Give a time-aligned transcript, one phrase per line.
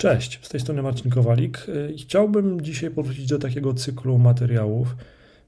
[0.00, 4.96] Cześć, z tej strony Marcin Kowalik i chciałbym dzisiaj powrócić do takiego cyklu materiałów,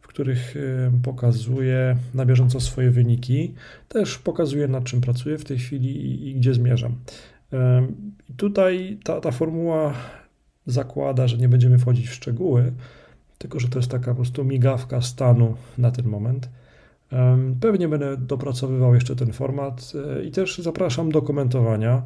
[0.00, 0.54] w których
[1.02, 3.54] pokazuję na bieżąco swoje wyniki,
[3.88, 6.94] też pokazuję nad czym pracuję w tej chwili i, i gdzie zmierzam.
[8.30, 9.94] I tutaj ta, ta formuła
[10.66, 12.72] zakłada, że nie będziemy wchodzić w szczegóły,
[13.38, 16.48] tylko że to jest taka po prostu migawka stanu na ten moment.
[17.60, 22.02] Pewnie będę dopracowywał jeszcze ten format e, i też zapraszam do komentowania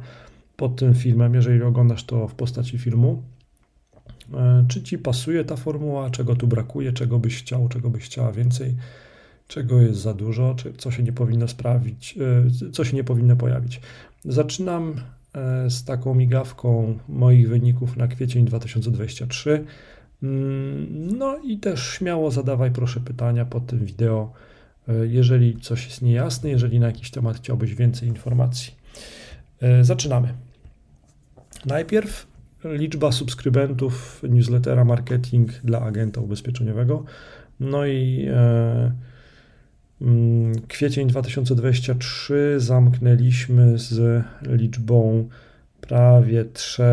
[0.57, 3.23] pod tym filmem, jeżeli oglądasz to w postaci filmu.
[4.33, 8.31] E, czy ci pasuje ta formuła, czego tu brakuje, czego byś chciał, czego byś chciała
[8.31, 8.75] więcej,
[9.47, 12.17] czego jest za dużo, czy co się nie powinno sprawić,
[12.67, 13.81] e, co się nie powinno pojawić.
[14.25, 14.95] Zaczynam
[15.69, 19.65] z taką migawką moich wyników na kwiecień 2023.
[20.23, 24.33] Mm, no i też śmiało zadawaj proszę pytania pod tym wideo
[24.87, 28.73] E, jeżeli coś jest niejasne, jeżeli na jakiś temat chciałbyś więcej informacji.
[29.61, 30.33] E, zaczynamy.
[31.65, 32.27] Najpierw
[32.63, 37.03] liczba subskrybentów newslettera Marketing dla agenta ubezpieczeniowego.
[37.59, 38.91] No i e,
[40.01, 45.29] mm, kwiecień 2023 zamknęliśmy z liczbą
[45.81, 46.83] prawie 3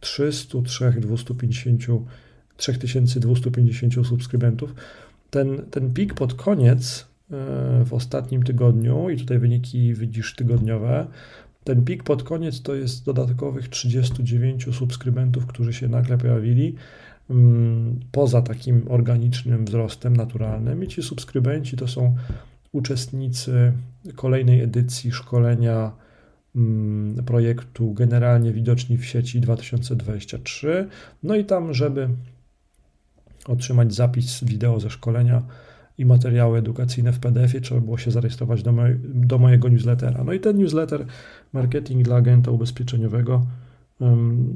[0.00, 1.86] 300, 3250,
[2.56, 4.74] 3250 subskrybentów
[5.34, 11.06] ten, ten pik pod koniec e, w ostatnim tygodniu, i tutaj wyniki widzisz tygodniowe,
[11.64, 16.74] ten pik pod koniec to jest dodatkowych 39 subskrybentów, którzy się nagle pojawili
[17.30, 20.84] mm, poza takim organicznym wzrostem naturalnym.
[20.84, 22.16] I ci subskrybenci to są
[22.72, 23.72] uczestnicy
[24.14, 25.92] kolejnej edycji szkolenia
[26.56, 30.88] mm, projektu Generalnie Widoczni w sieci 2023.
[31.22, 32.08] No i tam, żeby
[33.46, 35.42] otrzymać zapis wideo ze szkolenia
[35.98, 40.24] i materiały edukacyjne w PDF-ie, trzeba było się zarejestrować do, moj, do mojego newslettera.
[40.24, 41.06] No i ten newsletter
[41.52, 43.46] Marketing dla agenta ubezpieczeniowego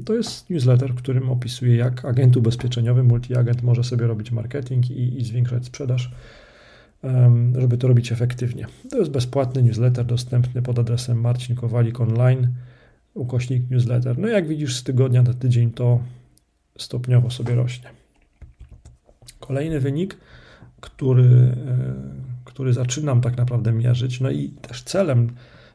[0.05, 5.17] to jest newsletter, w którym opisuję, jak agent ubezpieczeniowy, multiagent może sobie robić marketing i,
[5.19, 6.11] i zwiększać sprzedaż,
[7.57, 8.65] żeby to robić efektywnie.
[8.89, 12.47] To jest bezpłatny newsletter dostępny pod adresem Marcin Kowalik online,
[13.13, 14.17] ukośnik newsletter.
[14.17, 15.99] No jak widzisz, z tygodnia na tydzień to
[16.77, 17.89] stopniowo sobie rośnie.
[19.39, 20.17] Kolejny wynik,
[20.81, 21.93] który, e,
[22.45, 25.31] który zaczynam tak naprawdę mierzyć, no i też celem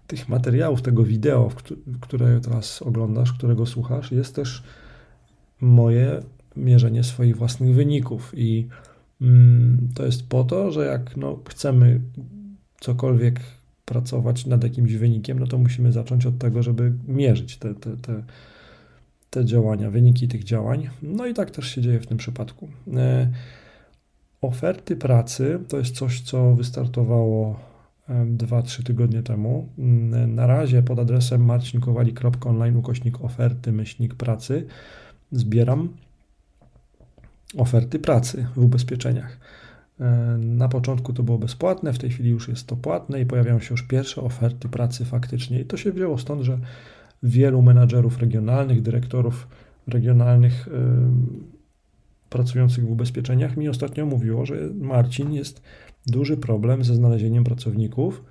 [0.07, 1.51] tych materiałów, tego wideo,
[2.01, 4.63] które teraz oglądasz, którego słuchasz, jest też
[5.61, 6.23] moje
[6.57, 8.33] mierzenie swoich własnych wyników.
[8.37, 8.69] I
[9.21, 12.01] mm, to jest po to, że jak no, chcemy
[12.81, 13.41] cokolwiek
[13.85, 18.25] pracować nad jakimś wynikiem, no to musimy zacząć od tego, żeby mierzyć te, te, te,
[19.31, 20.89] te działania, wyniki tych działań.
[21.03, 22.69] No i tak też się dzieje w tym przypadku.
[24.45, 27.61] Oferty pracy to jest coś, co wystartowało
[28.09, 29.69] 2-3 tygodnie temu.
[29.79, 34.67] Mm, na razie pod adresem marcinkowali.online ukośnik oferty myślnik pracy
[35.33, 35.89] zbieram
[37.57, 39.39] oferty pracy w ubezpieczeniach.
[40.01, 40.07] E,
[40.39, 43.75] na początku to było bezpłatne, w tej chwili już jest to płatne i pojawiają się
[43.75, 45.61] już pierwsze oferty pracy faktycznie.
[45.61, 46.59] I to się wzięło stąd, że
[47.23, 49.49] wielu menadżerów regionalnych, dyrektorów
[49.87, 50.69] regionalnych
[52.35, 55.63] pracujących w ubezpieczeniach mi ostatnio mówiło, że Marcin jest
[56.07, 58.25] duży problem ze znalezieniem pracowników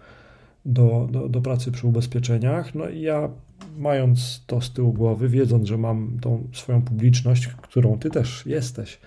[0.65, 2.75] do, do, do pracy przy ubezpieczeniach.
[2.75, 3.29] No i ja,
[3.77, 8.99] mając to z tyłu głowy, wiedząc, że mam tą swoją publiczność, którą ty też jesteś,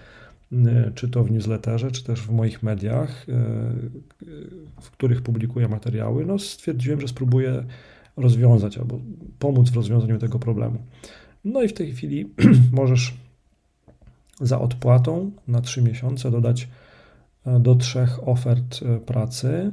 [0.53, 0.57] y,
[0.95, 3.33] czy to w newsletterze, czy też w moich mediach, y,
[4.81, 7.65] w których publikuję materiały, no stwierdziłem, że spróbuję
[8.17, 9.01] rozwiązać albo
[9.39, 10.79] pomóc w rozwiązaniu tego problemu.
[11.45, 12.31] No i w tej chwili
[12.73, 13.26] możesz
[14.41, 16.69] za odpłatą na 3 miesiące dodać
[17.47, 19.73] e, do trzech ofert e, pracy.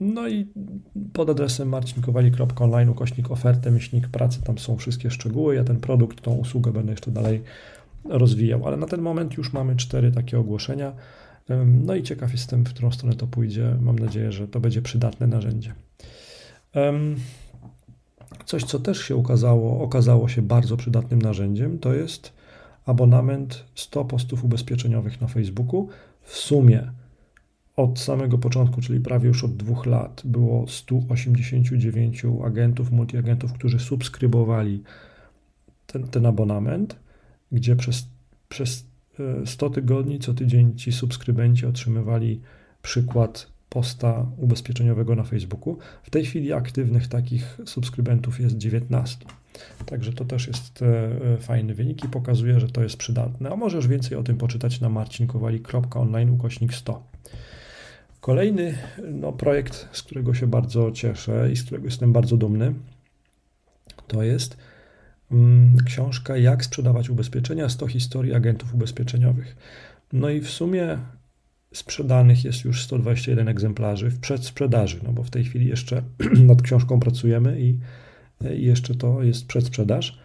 [0.00, 0.46] No i
[1.12, 5.54] pod adresem marcinkowali.online ukośnik ofertę, myślnik pracy, tam są wszystkie szczegóły.
[5.54, 7.42] Ja ten produkt, tą usługę będę jeszcze dalej
[8.04, 10.92] rozwijał, ale na ten moment już mamy cztery takie ogłoszenia.
[11.66, 13.76] No i ciekaw jestem, w którą stronę to pójdzie.
[13.80, 15.74] Mam nadzieję, że to będzie przydatne narzędzie.
[18.44, 22.32] Coś, co też się okazało, okazało się bardzo przydatnym narzędziem, to jest
[22.86, 25.88] abonament 100 postów ubezpieczeniowych na Facebooku.
[26.22, 26.90] W sumie
[27.76, 34.82] od samego początku, czyli prawie już od dwóch lat, było 189 agentów, multiagentów, którzy subskrybowali
[35.86, 36.96] ten, ten abonament,
[37.52, 38.08] gdzie przez,
[38.48, 38.86] przez
[39.44, 42.40] 100 e, tygodni co tydzień ci subskrybenci otrzymywali
[42.82, 45.78] przykład posta ubezpieczeniowego na Facebooku.
[46.02, 49.26] W tej chwili aktywnych takich subskrybentów jest 19.
[49.86, 50.86] Także to też jest e,
[51.34, 53.50] e, fajny wynik i pokazuje, że to jest przydatne.
[53.50, 57.02] A możesz więcej o tym poczytać na marcinkowali.online ukośnik 100.
[58.20, 58.78] Kolejny
[59.12, 62.74] no, projekt, z którego się bardzo cieszę i z którego jestem bardzo dumny,
[64.06, 64.56] to jest
[65.30, 69.56] mm, książka Jak sprzedawać ubezpieczenia 100 historii agentów ubezpieczeniowych.
[70.12, 70.98] No i w sumie
[71.76, 76.02] sprzedanych jest już 121 egzemplarzy w przedsprzedaży, no bo w tej chwili jeszcze
[76.50, 77.78] nad książką pracujemy i,
[78.40, 80.18] jeszcze to jest przedsprzedaż.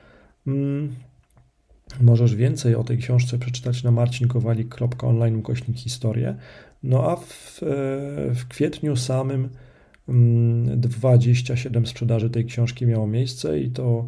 [0.47, 0.95] Mm,
[2.01, 6.35] możesz więcej o tej książce przeczytać na marcinkowalik.online ukośnik historię.
[6.83, 7.65] No a w, e,
[8.35, 9.49] w kwietniu samym
[10.77, 14.07] 27 mm, sprzedaży tej książki miało miejsce i to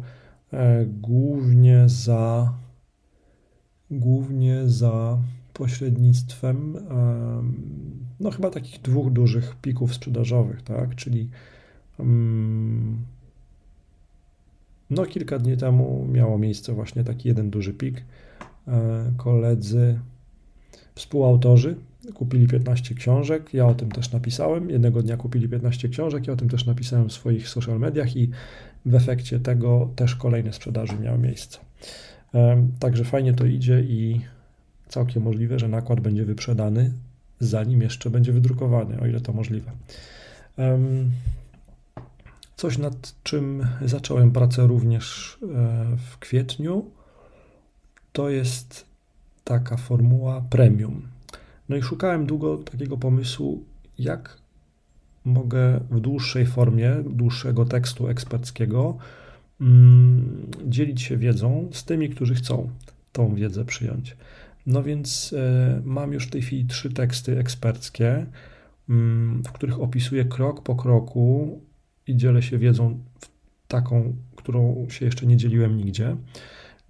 [0.52, 2.52] e, głównie za
[3.90, 5.18] głównie za
[5.54, 6.76] pośrednictwem
[8.20, 11.28] no chyba takich dwóch dużych pików sprzedażowych, tak, czyli
[14.90, 18.04] no kilka dni temu miało miejsce właśnie taki jeden duży pik.
[18.68, 20.00] E, koledzy,
[20.94, 21.76] współautorzy
[22.14, 26.36] kupili 15 książek, ja o tym też napisałem, jednego dnia kupili 15 książek, ja o
[26.36, 28.30] tym też napisałem w swoich social mediach i
[28.86, 31.58] w efekcie tego też kolejne sprzedaży miały miejsce.
[32.78, 34.20] Także fajnie to idzie i
[34.94, 36.92] całkiem możliwe, że nakład będzie wyprzedany,
[37.40, 39.70] zanim jeszcze będzie wydrukowany, o ile to możliwe.
[42.56, 45.46] Coś nad czym zacząłem pracę również e,
[45.96, 46.90] w kwietniu,
[48.12, 48.84] to jest
[49.44, 51.02] taka formuła premium.
[51.68, 53.64] No i szukałem długo takiego pomysłu,
[53.98, 54.38] jak
[55.24, 58.96] mogę w dłuższej formie, dłuższego tekstu eksperckiego
[59.60, 62.70] mm, dzielić się wiedzą z tymi, którzy chcą
[63.12, 64.16] tą wiedzę przyjąć.
[64.66, 68.26] No więc e, mam już w tej chwili trzy teksty eksperckie,
[68.88, 71.60] mm, w których opisuję krok po kroku
[72.06, 72.98] i dzielę się wiedzą
[73.68, 76.16] taką, którą się jeszcze nie dzieliłem nigdzie.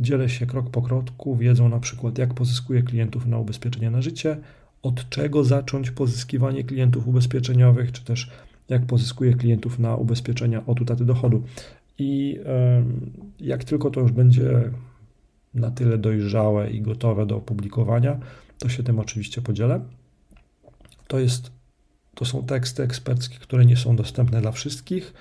[0.00, 4.36] Dzielę się krok po kroku wiedzą na przykład, jak pozyskuję klientów na ubezpieczenia na życie,
[4.82, 8.30] od czego zacząć pozyskiwanie klientów ubezpieczeniowych, czy też
[8.68, 11.42] jak pozyskuję klientów na ubezpieczenia od utraty dochodu.
[11.98, 12.38] I
[13.40, 14.70] jak tylko to już będzie
[15.54, 18.18] na tyle dojrzałe i gotowe do opublikowania,
[18.58, 19.80] to się tym oczywiście podzielę.
[21.06, 21.52] To, jest,
[22.14, 25.14] to są teksty eksperckie, które nie są dostępne dla wszystkich.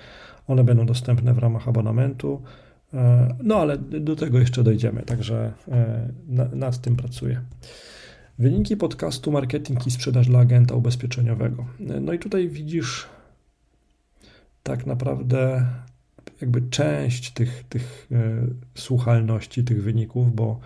[0.46, 2.42] One będą dostępne w ramach abonamentu.
[2.94, 6.08] E, no ale do tego jeszcze dojdziemy, także e,
[6.52, 7.40] nad tym pracuję.
[8.38, 11.66] Wyniki podcastu Marketing i sprzedaż dla agenta ubezpieczeniowego.
[12.00, 13.06] No i tutaj widzisz
[14.62, 15.66] tak naprawdę
[16.40, 20.60] jakby część tych, tych e, słuchalności, tych wyników, bo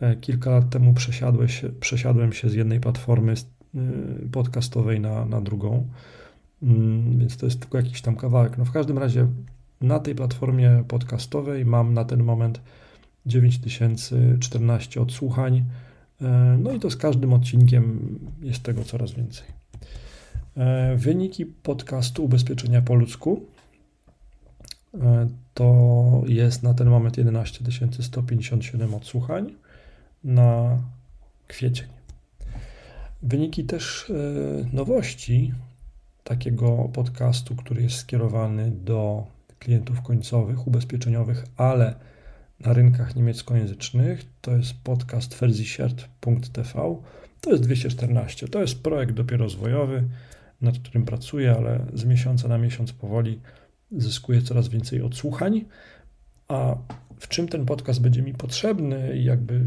[0.00, 3.38] e, kilka lat temu przesiadłem się, przesiadłem się z jednej platformy e,
[4.32, 5.88] podcastowej na, na drugą,
[6.62, 8.58] mm, więc to jest tylko jakiś tam kawałek.
[8.58, 9.26] No w każdym razie
[9.80, 12.60] na tej platformie podcastowej mam na ten moment
[13.26, 15.64] 9014 odsłuchań,
[16.58, 19.46] no i to z każdym odcinkiem jest tego coraz więcej.
[20.96, 23.46] Wyniki podcastu Ubezpieczenia po ludzku
[25.54, 27.64] to jest na ten moment 11
[28.00, 29.54] 157 odsłuchań
[30.24, 30.78] na
[31.48, 31.88] kwiecień.
[33.22, 35.52] Wyniki też e, nowości
[36.24, 39.26] takiego podcastu, który jest skierowany do
[39.58, 41.94] klientów końcowych, ubezpieczeniowych, ale
[42.60, 46.96] na rynkach niemieckojęzycznych, to jest podcast versichert.tv.
[47.40, 48.48] To jest 214.
[48.48, 50.04] To jest projekt dopiero rozwojowy,
[50.60, 53.40] nad którym pracuję, ale z miesiąca na miesiąc powoli
[53.96, 55.64] zyskuje coraz więcej odsłuchań.
[56.48, 56.76] A
[57.18, 59.66] w czym ten podcast będzie mi potrzebny i jakby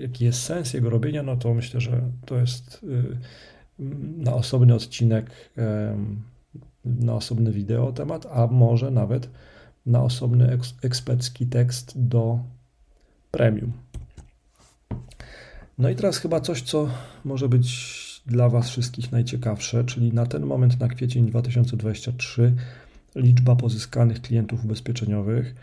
[0.00, 3.18] jaki jest sens jego robienia, no to myślę, że to jest y,
[4.18, 5.30] na osobny odcinek,
[6.84, 9.28] na osobny wideo temat, a może nawet
[9.86, 12.38] na osobny ekspercki tekst do
[13.30, 13.72] premium.
[15.78, 16.88] No i teraz chyba coś, co
[17.24, 22.54] może być dla Was wszystkich najciekawsze, czyli na ten moment, na kwiecień 2023,
[23.14, 25.54] liczba pozyskanych klientów ubezpieczeniowych.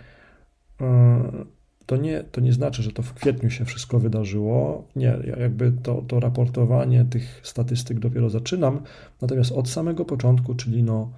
[0.81, 1.45] E,
[1.85, 4.87] to nie, to nie znaczy, że to w kwietniu się wszystko wydarzyło.
[4.95, 8.81] Nie, jakby to, to raportowanie tych statystyk dopiero zaczynam.
[9.21, 11.11] Natomiast od samego początku, czyli no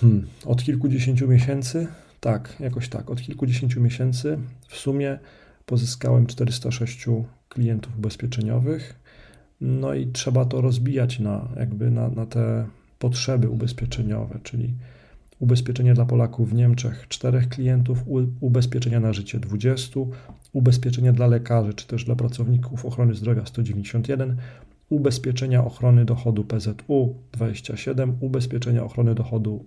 [0.00, 1.86] hmm, od kilkudziesięciu miesięcy,
[2.20, 4.38] tak, jakoś tak, od kilkudziesięciu miesięcy
[4.68, 5.18] w sumie
[5.66, 7.06] pozyskałem 406
[7.48, 9.00] klientów ubezpieczeniowych.
[9.60, 12.66] No i trzeba to rozbijać na jakby na, na te
[12.98, 14.74] potrzeby ubezpieczeniowe, czyli
[15.38, 18.04] ubezpieczenie dla Polaków w Niemczech 4 klientów,
[18.40, 20.00] ubezpieczenia na życie 20,
[20.52, 24.36] ubezpieczenia dla lekarzy czy też dla pracowników ochrony zdrowia 191,
[24.88, 29.64] ubezpieczenia ochrony dochodu PZU 27, ubezpieczenia ochrony dochodu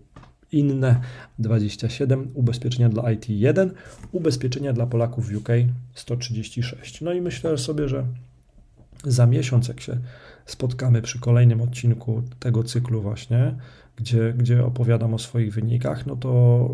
[0.52, 1.00] inne
[1.40, 3.72] 27, ubezpieczenia dla IT 1,
[4.12, 5.50] ubezpieczenia dla Polaków w UK
[5.94, 7.02] 136.
[7.02, 8.06] No i myślę sobie, że
[9.04, 9.98] Za miesiąc, jak się
[10.46, 13.56] spotkamy przy kolejnym odcinku tego cyklu, właśnie,
[13.96, 16.70] gdzie, gdzie opowiadam o swoich wynikach, no to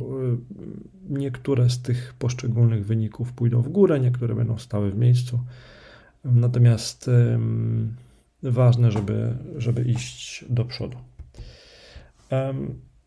[1.09, 5.39] y, niektóre z tych poszczególnych wyników pójdą w górę, niektóre będą stały w miejscu.
[6.23, 7.09] Natomiast
[8.43, 10.97] ważne, żeby, żeby iść do przodu.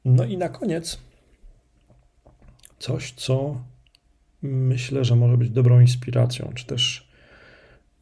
[0.05, 0.99] No i na koniec
[2.79, 3.65] coś, co
[4.43, 7.11] myślę, że może być dobrą inspiracją, czy też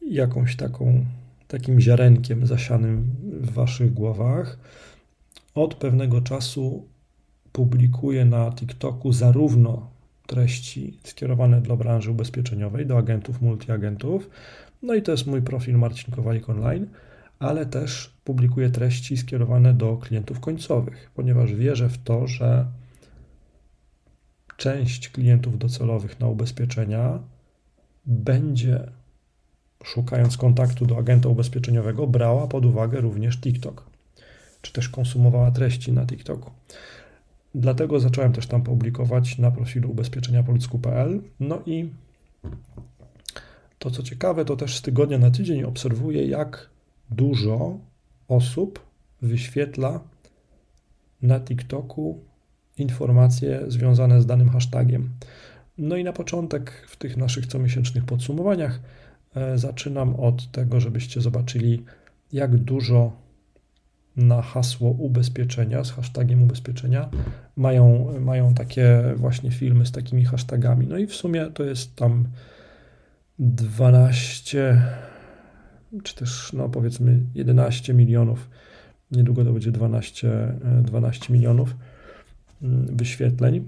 [0.01, 1.05] jakąś taką,
[1.47, 4.59] takim ziarenkiem zasianym w waszych głowach.
[5.59, 6.87] Od pewnego czasu
[7.51, 9.89] publikuję na TikToku zarówno
[10.27, 14.29] treści skierowane dla branży ubezpieczeniowej, do agentów, multiagentów,
[14.81, 16.87] no i to jest mój profil Marcin Kowalik Online,
[17.39, 22.65] ale też publikuję treści skierowane do klientów końcowych, ponieważ wierzę w to, że
[24.57, 27.19] część klientów docelowych na ubezpieczenia
[28.05, 28.91] będzie,
[29.83, 33.98] szukając kontaktu do agenta ubezpieczeniowego, brała pod uwagę również TikTok,
[34.61, 36.51] czy też konsumowała treści na TikToku.
[37.55, 41.21] Dlatego zacząłem też tam publikować na profilu ubezpieczeniapolicku.pl.
[41.39, 41.89] No i
[43.79, 46.69] to, co ciekawe, to też z tygodnia na tydzień obserwuję, jak
[47.11, 47.79] dużo
[48.27, 48.85] osób
[49.21, 49.99] wyświetla
[51.21, 52.19] na TikToku
[52.77, 55.09] informacje związane z danym hashtagiem.
[55.77, 58.79] No i na początek w tych naszych comiesięcznych podsumowaniach
[59.35, 61.83] e, zaczynam od tego, żebyście zobaczyli,
[62.33, 63.11] jak dużo
[64.15, 67.09] na hasło ubezpieczenia z hashtagiem ubezpieczenia
[67.55, 70.87] mają, mają takie właśnie filmy z takimi hashtagami.
[70.87, 72.27] No i w sumie to jest tam
[73.39, 74.81] 12
[76.03, 78.49] czy też no powiedzmy 11 milionów.
[79.11, 81.75] Niedługo to będzie 12, 12 e, milionów
[82.61, 83.67] mm, wyświetleń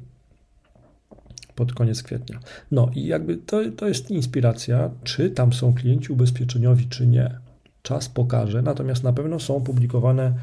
[1.55, 2.39] pod koniec kwietnia.
[2.71, 7.39] No i jakby to, to jest inspiracja, czy tam są klienci ubezpieczeniowi, czy nie.
[7.81, 10.33] Czas pokaże, natomiast na pewno są publikowane,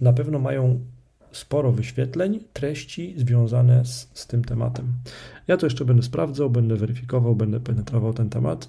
[0.00, 0.80] na pewno mają
[1.32, 4.86] sporo wyświetleń, treści związane z, z tym tematem.
[5.48, 8.68] Ja to jeszcze będę sprawdzał, będę weryfikował, będę penetrował ten temat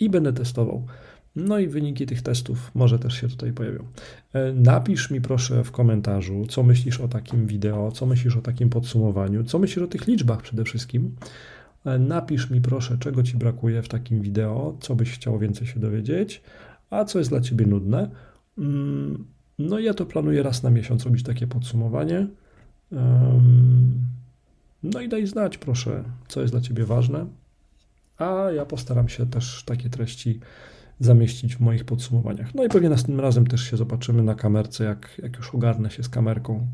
[0.00, 0.86] i będę testował.
[1.36, 3.84] No i wyniki tych testów może też się tutaj pojawią.
[4.32, 8.70] E, napisz mi proszę w komentarzu, co myślisz o takim wideo, co myślisz o takim
[8.70, 11.16] podsumowaniu, co myślisz o tych liczbach przede wszystkim.
[11.84, 15.80] E, napisz mi proszę, czego ci brakuje w takim wideo, co byś chciał więcej się
[15.80, 16.42] dowiedzieć,
[16.92, 18.10] a co jest dla ciebie nudne.
[18.58, 19.24] Mm,
[19.58, 22.26] no ja to planuję raz na miesiąc robić takie podsumowanie.
[24.82, 27.26] No i daj znać proszę, co jest dla ciebie ważne,
[28.18, 30.40] a ja postaram się też takie treści
[31.00, 32.54] zamieścić w moich podsumowaniach.
[32.54, 36.02] No i pewnie następnym razem też się zobaczymy na kamerce, jak, jak już ogarnę się
[36.02, 36.66] z kamerką,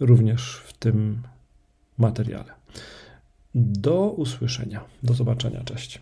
[0.00, 1.22] również w tym
[1.98, 2.52] materiale.
[3.54, 6.00] Do usłyszenia, do zobaczenia, cześć.